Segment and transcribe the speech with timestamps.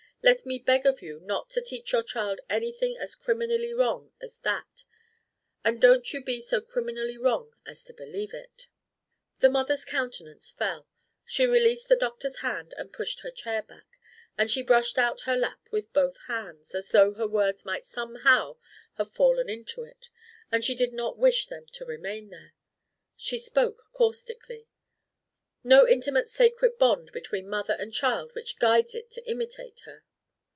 [0.23, 4.37] Let me beg of you not to teach your child anything as criminally wrong as
[4.43, 4.83] that;
[5.65, 8.67] and don't you be so criminally wrong as to believe it!"
[9.39, 10.87] The mother's countenance fell.
[11.25, 13.97] She released the doctor's hand and pushed her chair back;
[14.37, 18.57] and she brushed out her lap with both hands as though his words might somehow
[18.99, 20.11] have fallen into it,
[20.51, 22.53] and she did not wish them to remain there.
[23.15, 24.67] She spoke caustically:
[25.63, 30.03] "No intimate sacred bond between mother and child which guides it to imitate her?"